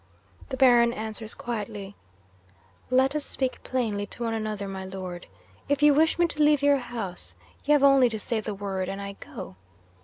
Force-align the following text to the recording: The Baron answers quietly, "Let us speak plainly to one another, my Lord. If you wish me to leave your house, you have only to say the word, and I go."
The 0.49 0.57
Baron 0.57 0.93
answers 0.93 1.35
quietly, 1.35 1.95
"Let 2.89 3.15
us 3.15 3.23
speak 3.23 3.61
plainly 3.61 4.07
to 4.07 4.23
one 4.23 4.33
another, 4.33 4.67
my 4.67 4.83
Lord. 4.83 5.27
If 5.69 5.83
you 5.83 5.93
wish 5.93 6.17
me 6.17 6.25
to 6.25 6.41
leave 6.41 6.63
your 6.63 6.77
house, 6.79 7.35
you 7.65 7.73
have 7.73 7.83
only 7.83 8.09
to 8.09 8.19
say 8.19 8.41
the 8.41 8.55
word, 8.55 8.89
and 8.89 8.99
I 8.99 9.13
go." 9.19 9.57